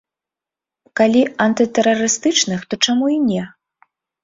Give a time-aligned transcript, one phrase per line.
[0.99, 3.43] Калі антытэрарыстычных, то чаму і не?